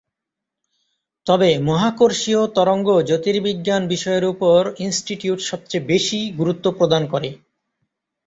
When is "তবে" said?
1.25-1.49